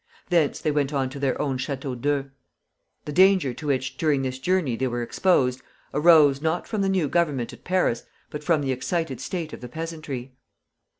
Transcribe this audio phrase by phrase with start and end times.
[0.29, 2.31] Thence they went on to their own Château d'Eu.
[3.05, 5.61] The danger to which during this journey they were exposed
[5.93, 8.01] arose, not from the new Government at Paris,
[8.31, 10.33] but from the excited state of the peasantry.